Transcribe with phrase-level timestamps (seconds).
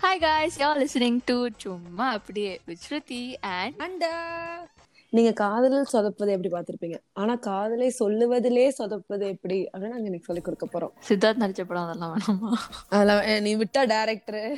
[0.00, 4.68] Hi guys, you're listening to Chumma Apdi with Shruti and Anda.
[5.16, 6.96] நீங்க காதலில் சொதப்பது எப்படி பார்த்திருப்பீங்க?
[7.20, 9.58] ஆனா காதலை சொல்லுவதிலே சொதப்பது எப்படி?
[9.70, 10.92] அப்படின்னு நாங்க இன்னைக்கு சொல்லி கொடுக்க போறோம்.
[11.08, 12.50] சித்தார்த் நடிச்ச படம் அதெல்லாம் வேணாமா?
[12.94, 14.48] அதெல்லாம் நீ விட்டா டேரக்டர்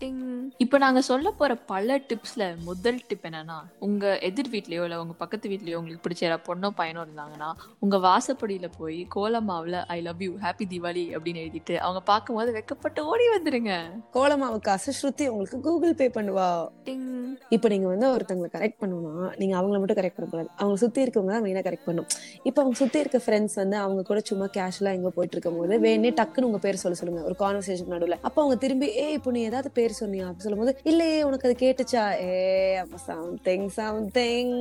[0.00, 0.20] டிங்.
[0.64, 5.52] இப்போ நாங்க சொல்ல போற பல டிப்ஸ்ல முதல் டிப் என்னன்னா உங்க எதிர் வீட்லயோ இல்ல உங்க பக்கத்து
[5.52, 7.50] வீட்லயோ உங்களுக்கு பிடிச்ச யாராவது பொண்ணோ பையனோ இருந்தாங்கன்னா
[7.86, 13.28] உங்க வாசப்படியில போய் கோலமாவுல I love you happy Deepavali அப்படின்னு எழுதிட்டு அவங்க பார்க்கும்போது வெக்கப்பட்டு ஓடி
[13.36, 13.72] வந்துருங்க.
[14.18, 16.50] கோலமாவு காசு ஸ்ருதி உங்களுக்கு கூகுள் பே பண்ணுவா.
[16.86, 17.10] டிங்.
[17.56, 21.44] இப்போ நீங்க வந்து ஒருத்தவங்களை கரெக்ட் பண்ணணும்னா நீங்க அவங்கள மட்டும் கரெக்ட் பண்ணக்கூடாது அவங்க சுத்தி இருக்கவங்க தான்
[21.46, 22.08] மெயினா கரெக்ட் பண்ணும்.
[22.48, 26.12] இப்போ அவங்க சுத்தி இருக்க ஃப்ரெண்ட்ஸ் வந்து அவங்க கூட சும்மா கேஷுவலா எங்க போயிட்டு இருக்கும் போது வேணே
[26.20, 27.22] டக்குன்னு உங்க பேர் சொல்ல சொல்லுங்க.
[27.30, 28.18] ஒரு கான்வர்சேஷன் நடுவுல.
[28.28, 30.28] அப்போ அவங்க திரும்பி ஏ இப்போ நீ ஏதாவது பேர் சொன்னியா?
[30.44, 32.02] சொல்லும் சொல்லும்போது இல்லையே உனக்கு அது கேட்டுச்சா?
[32.26, 34.54] ஏ அப்ப சம்திங் சம்திங்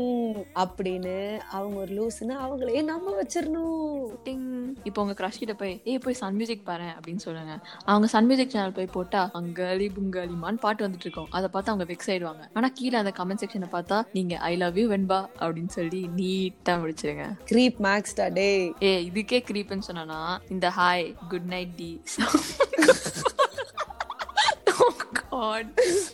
[0.63, 1.17] அப்படின்னு
[1.57, 4.47] அவங்க ஒரு லூஸ்னா அவங்களே நம்ம வச்சிடணும் டிங்.
[4.89, 7.53] இப்போ உங்க கிரஷ் கிட்ட போய் ஏ போய் சன் மியூசிக் பாரு அப்படின்னு சொல்லுங்க.
[7.91, 11.29] அவங்க சன் மியூசிக் சேனல் போய் போட்டா அங்காளி புங்காளிமான்னு பாட்டு வந்துட்டு இருக்கோம்.
[11.37, 12.43] அதை பார்த்து அவங்க வெக்ஸ் ஆயிடுவாங்க.
[12.53, 17.37] ஆனா கீழே அந்த கமெண்ட் செக்ஷனை பார்த்தா நீங்க ஐ லவ் யூ வெண்பா அப்படின்னு சொல்லி நீட்டா முடிச்சிருங்க.
[17.45, 22.01] கிரீப் மேக்ஸ்டா டே ஏ இதுக்கே creepன்னு சொன்னா இந்த ஹாய் குட் நைட் டி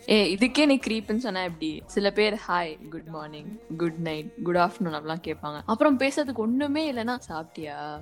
[0.09, 1.81] ஏ இதுக்கே நீ creepன்னு சொன்னா எப்படி?
[1.85, 5.59] சில பேர் hi good morning good night good afternoon அப்படிலாம் கேட்பாங்க.
[5.65, 7.99] அப்புறம் பேசுறதுக்கு ஒண்ணுமே இல்லைன்னா சாப்பிட்டியா?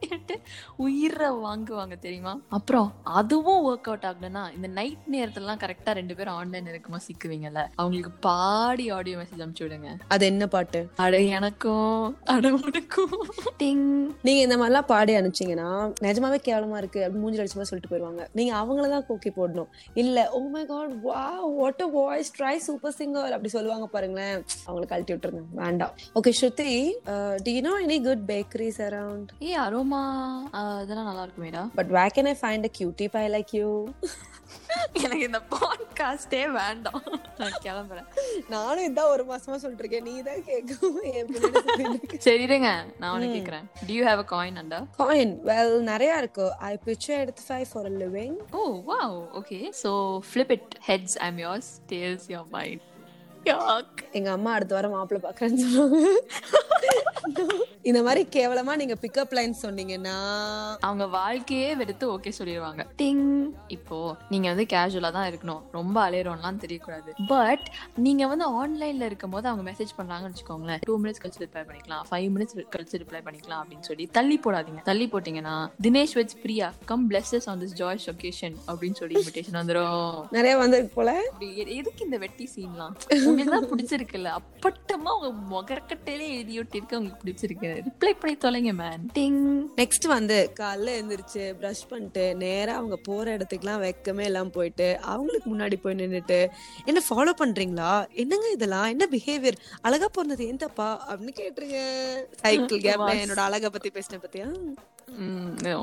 [0.00, 0.40] கேட்டு
[0.76, 2.40] உயிரை வாங்குவாங்க தெரியுமா?
[2.48, 7.62] அப்புறம் அதுவும் ஒர்க் அவுட் ஆகலன்னா இந்த நைட் நேரத்துலலாம் கரெக்டா ரெண்டு பேரும் ஆன்லைன் இருக்குமா சிக்குவீங்கல்ல?
[7.74, 9.90] அவங்களுக்கு பாடி ஆடியோ மெசேஜ் அனுப்பிச்சு விடுங்க.
[10.08, 10.90] அது என்ன பாட்டு?
[10.96, 13.26] அட எனக்கும் அட உனக்கும்.
[13.58, 13.86] டிங்
[14.22, 15.68] நீங்க இந்த மாதிரிலாம் பாடி அனுப்பிச்சீங்கன்னா
[16.00, 18.28] நிஜமாவே கேவலமா இருக்கு அப்படின்னு மூஞ்சி அடிச்ச மாதிரி சொல்லிட்டு போயிருவாங்க.
[18.32, 19.70] நீங்க அவங்கள தான் கோக்கி போடணும்.
[20.02, 20.18] இல்ல.
[20.36, 21.22] ஓ மை காட் வா
[21.60, 24.38] what a voice try super singer அப்படி சொல்லுவாங்க பாருங்களேன்.
[24.66, 25.44] அவங்கள கழட்டி விட்டுருங்க.
[25.62, 25.94] வேண்டாம்.
[26.18, 26.70] Okay Shruti
[27.46, 30.02] do you know any good bakeries around A Aroma
[30.62, 33.68] அதெல்லாம் நல்லா இருக்குமேடா but where can I find a cutie pie like you
[34.92, 37.02] எனக்கு இந்த பாட்காஸ்டே வேண்டாம்.
[37.38, 38.06] நான் கிளம்புறேன்.
[38.48, 43.92] நானும் இதான் ஒரு மாசமா சொல்லிட்டு இருக்கேன் நீ தான் கேட்கும் சரி இருங்க நான் உனக்கு கேக்குறேன் do
[43.92, 46.52] you have a coin and a coin well நிறைய இருக்கு.
[46.58, 47.42] ஐ பிக்சர் எடுத்து
[47.72, 49.10] for a living oh wow.
[49.40, 49.70] Okay.
[49.70, 50.62] So flip it.
[50.86, 51.66] Heads i'm yours.
[51.86, 52.80] Tails your mine.
[53.44, 53.90] Yuck.
[54.12, 56.20] எங்க அம்மா அடுத்த வாரம் மாப்பிள்ளை பாக்குறேன்னு சொல்லுவாங்க.
[57.88, 60.16] இந்த மாதிரி கேவலமா நீங்க பிக்கப் லைன் சொன்னீங்கன்னா?
[60.86, 63.28] அவங்க வாழ்க்கையே வெறுத்து ஓகே சொல்லிடுவாங்க டிங்
[63.74, 63.98] இப்போ
[64.32, 65.62] நீங்க வந்து கேஷுவலா தான் இருக்கணும்.
[65.76, 67.10] ரொம்ப அலையறோம்லாம் தெரியக்கூடாது.
[67.28, 67.64] பட்
[68.06, 70.82] நீங்க வந்து ஆன்லைன்ல இருக்கும் போது அவங்க மெசேஜ் பண்றாங்கன்னு வச்சுக்கோங்களேன்.
[70.88, 72.04] டூ மினிட்ஸ் கழிச்சு ரிப்ளை பண்ணிக்கலாம்.
[72.10, 74.82] ஃபைவ் மினிட்ஸ் கழிச்சு ரிப்ளை பண்ணிக்கலாம் அப்படின்னு சொல்லி தள்ளி போடாதீங்க.
[74.90, 75.54] தள்ளி போட்டீங்கன்னா
[75.86, 80.94] Dinesh weds Priya come bless us on this joyous occasion அப்படின்னு சொல்லி இன்விடேஷன் வந்துடும் நிறைய வந்திருக்கு
[80.94, 81.16] போல.
[81.78, 84.30] எதுக்கு இந்த வெட்டி சீன்லாம் உங்களுக்கு தான் பிடிச்சிருக்குல்ல.
[84.40, 87.68] அப்பட்டமா உங்க முகரக்கட்டையிலே எழுதி ஒட்டிருக்கு உங்களுக்கு பிடிச்சிருக்கு.
[87.78, 89.40] ரிப்ளை பண்ணி தொலைங்க மேன் டிங்
[89.76, 95.78] நெக்ஸ்ட் வந்து காலைல எழுந்திரிச்சு ப்ரஷ் பண்ணிட்டு நேரா அவங்க போற இடத்துக்குலாம் வெக்கமே எல்லாம் போயிட்டு அவங்களுக்கு முன்னாடி
[95.82, 96.40] போய் நின்னுட்டு
[96.86, 97.90] என்ன ஃபாலோ பண்றீங்களா?
[98.14, 98.88] என்னங்க இதெல்லாம்?
[98.88, 101.78] என்ன பிஹேவியர் அழகா பிறந்தது ஏன் தப்பா அப்படின்னு கேட்டுருங்க.
[102.42, 104.48] சைக்கிள் கேப்ல என்னோட அழகை பத்தி பேசின பத்தியா?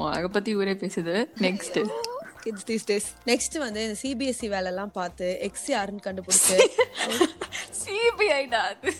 [0.09, 1.15] அதை பத்தி ஊரே பேசுது.
[1.41, 1.79] Next
[2.43, 6.57] kids these days next வந்து இந்த சிபிஎஸ்சி வேலை எல்லாம் பார்த்து எக்ஸ் யாருன்னு கண்டுபிடிச்சு
[7.81, 8.91] சிபிஐடா அது?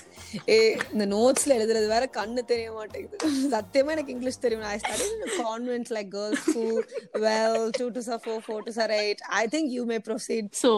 [0.50, 3.18] ஏ இந்த நோட்ஸ்ல எழுதுறது வேற கண்ணு தெரிய மாட்டேங்குது.
[3.56, 4.64] சத்தியமா எனக்கு இங்கிலீஷ் தெரியும்.
[4.64, 5.08] I study
[5.42, 6.86] convent like girls school
[7.25, 10.72] well two to sir four four to sir eight I think you may proceed so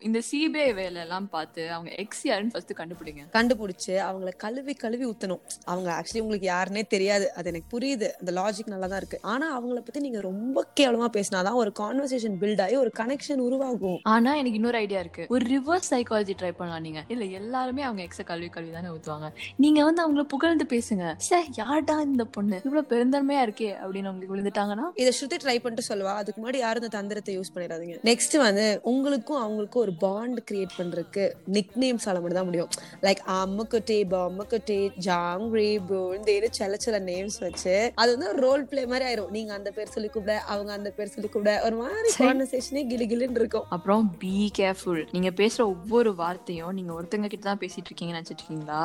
[0.00, 3.22] இந்த சிபிஐ வேலை எல்லாம் பார்த்து அவங்க எக்ஸ் யாருன்னு ஃபர்ஸ்ட் கண்டுபிடிங்க.
[3.38, 5.42] கண்டுபிடிச்சு அவங்கள கழுவி கழுவி ஊத்தணும்.
[5.64, 7.32] அவங்க ஆக்சுவலி உங்களுக்கு யாருன்னே தெரியாது.
[7.32, 8.08] அது எனக்கு புரியுது.
[8.20, 9.18] அந்த லாஜிக் நல்லா தான் இருக்கு.
[9.22, 14.00] ஆனா அவங்கள பத்தி நீங்க ரொம்ப கேவலமா பேசினாதான் ஒரு கான்வர்சேஷன் பில்ட் ஆகி ஒரு கனெக்ஷன் உருவாகும்.
[14.02, 15.26] ஆனா எனக்கு இன்னொரு ஐடியா இருக்கு.
[15.28, 17.04] ஒரு ரிவர்ஸ் சைக்காலஜி ட்ரை பண்ணலாம் நீங்க.
[17.08, 19.28] இல்ல எல்லாருமே அவங்க எக்ஸ கல்வி கல்வி தானே ஊத்துவாங்க
[19.62, 21.04] நீங்க வந்து அவங்கள புகழ்ந்து பேசுங்க.
[21.28, 22.58] சே யார்டா இந்த பொண்ணு?
[22.66, 24.86] இவ்வளவு பெருந்தன்மையா இருக்கே அப்படின்னு அவங்களுக்கு விழுந்துட்டாங்கன்னா?
[25.02, 26.12] இதை ஸ்ருதி ட்ரை பண்ணிட்டு சொல்லுவா.
[26.20, 27.96] அதுக்கு முன்னாடி யாரும் இந்த தந்திரத்தை யூஸ் பண்ணிடாதீங்க.
[28.10, 31.24] நெக்ஸ்ட் வந்து உங்களுக்கும் அவங்களுக்கும் ஒரு பாண்ட் கிரியேட் பண்றதுக்கு
[31.56, 32.70] நிக் நேம்ஸ் ஆல மட்டும் தான் முடியும்.
[33.06, 39.06] லைக் அம்முக்குட்டி பொம்முக்குட்டி ஜாங்ரி பூந்தேன்னு சில சில நேம்ஸ் வச்சு அது வந்து ஒரு ரோல் பிளே மாதிரி
[39.08, 39.32] ஆயிரும்.
[39.36, 43.40] நீங்க அந்த பேர் சொல்லி கூப்பிட அவங்க அந்த பேர் சொல்லி கூப்பிட ஒரு மாதிரி கான்வர்சேஷனே கிளி கிளின்னு
[43.42, 43.66] இருக்கும்.
[43.76, 48.81] அப்புறம் பி கேர்ஃபுல் நீங்க பேசுற ஒவ்வொரு வார்த்தையும் நீங்க ஒருத்தங்க கிட்ட தான் பேசிட்டு இருக்கீங்கன்னு நினைச்சிட்டு இருக்கீங்களா?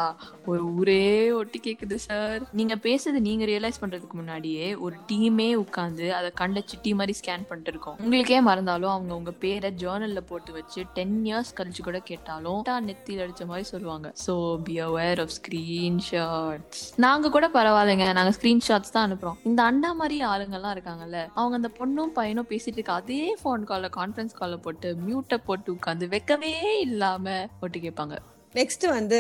[0.52, 1.06] ஒரு ஊரே
[1.40, 2.42] ஒட்டி கேக்குது சார்.
[2.60, 7.72] நீங்க பேசுறது நீங்க ரியலைஸ் பண்றதுக்கு முன்னாடியே ஒரு டீமே உட்காந்து அதை கண்ட சிட்டி மாதிரி ஸ்கேன் பண்ணிட்டு
[7.74, 7.98] இருக்கோம்.
[8.06, 13.46] உங்களுக்கே மறந்தாலும் அவங்க உங்க பேரை ஜேர்னல்ல போட்டு வச்சு டென் இயர்ஸ் கழிச்சு கூட கேட்டாலும் நெத்தியில் அடிச்ச
[13.52, 14.08] மாதிரி சொல்லுவாங்க.
[14.26, 14.34] So
[14.68, 18.08] be aware of screenshots நாங்க கூட பரவாயில்லைங்க.
[18.20, 19.40] நாங்க ஸ்கிரீன்ஷாட்ஸ் தான் அனுப்புறோம்.
[19.50, 24.40] இந்த அண்ணா மாதிரி ஆளுங்கெல்லாம் இருக்காங்கல்ல அவங்க அந்த பொண்ணும் பையனும் பேசிட்டு இருக்க அதே ஃபோன் காலில் கான்ஃபரன்ஸ்
[24.40, 26.56] காலில் போட்டு மியூட்டை போட்டு உட்காந்து வைக்கவே
[26.88, 28.18] இல்லாம ஒட்டு கேட்பாங்க.
[28.56, 29.18] நெக்ஸ்ட் வந்து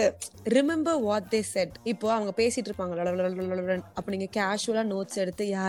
[0.47, 5.65] ரிமெம்பர் வாட் தே செட் இப்போ அவங்க பேசிட்டு இருப்பாங்க அப்போ நீங்க கேஷுவலா நோட்ஸ் எடுத்து யா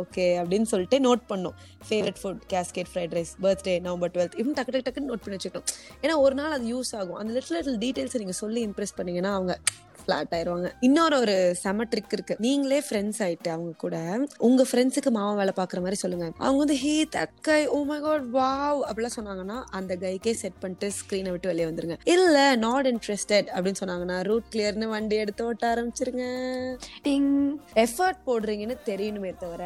[0.00, 1.54] ஓகே அப்படின்னு சொல்லிட்டு நோட் பண்ணும்
[1.88, 5.68] favourite food cascade fried rice birthday November twelfth இவன் டக்கு டக்கு டக்குன்னு நோட் பண்ணி வச்சுக்கணும்
[6.02, 9.54] ஏன்னா ஒரு நாள் அது யூஸ் ஆகும் அந்த லிட்டில் லிட்டில் டீட்டெயில்ஸ் நீங்க சொல்லி இம்ப்ரெஸ் பண்ணீங்கன்னா அவங்க
[10.10, 10.68] ஃபிளாட் ஆயிருவாங்க.
[10.80, 12.36] இன்னொரு ஒரு செம ட்ரிக் இருக்கு.
[12.38, 16.32] நீங்களே ஃப்ரெண்ட்ஸ் ஆயிட்டு அவங்க கூட உங்க ஃப்ரெண்ட்ஸுக்கு மாமா வேலை பாக்குற மாதிரி சொல்லுங்க.
[16.36, 20.90] அவங்க வந்து hey that guy oh my god wow அப்படிலாம் சொன்னாங்கன்னா அந்த கைக்கே செட் பண்ணிட்டு
[20.98, 21.96] ஸ்க்ரீனை விட்டு வெளியே வந்துருங்க.
[22.04, 26.24] இல்ல நாட் இன்ட்ரெஸ்டட் அப்படின்னு சொன்னாங்கன்னா ரூட் கிளியர்னு வண்டி எடுத்து ஓட்ட ஆரம்பிச்சிருங்க.
[27.04, 27.30] டிங்
[27.74, 29.62] எஃபர்ட் போடுறீங்கன்னு தெரியணுமே தவிர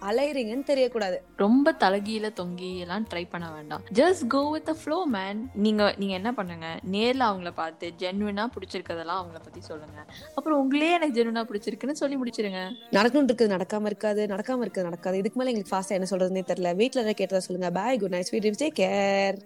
[0.00, 1.18] அலைறீங்கன்னு தெரியக்கூடாது.
[1.36, 3.82] ரொம்ப தலகீழ தொங்கி எல்லாம் ட்ரை பண்ண வேண்டாம்.
[3.94, 6.66] Just go with flow man நீங்க நீங்க என்ன பண்ணுங்க?
[6.92, 9.87] நேர்ல அவங்கள பார்த்து ஜென்வினா பிடிச்சிருக்கதெல்லாம் அவங்கள பத்தி சொல்லுங்க.
[9.88, 12.60] சொல்லுங்க அப்புறம் உங்களே எனக்கு ஜெனுனா பிடிச்சிருக்குன்னு சொல்லி முடிச்சிருங்க.
[12.96, 15.18] நடக்கணும் இருக்குது நடக்காம இருக்காது நடக்காம இருக்குது நடக்காது.
[15.22, 16.72] இதுக்கு மேல எங்களுக்கு ஃபாஸ்டா என்ன சொல்றதுனே தெரியல.
[16.80, 17.70] வீட்ல எதாவது கேட்டதா சொல்லுங்க.
[17.78, 19.38] Bye good night sweet dreams take care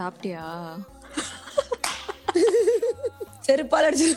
[0.00, 0.44] சாப்பிட்டியா?
[3.48, 4.10] செருப்பால் அடிச்சு.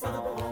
[0.00, 0.47] Son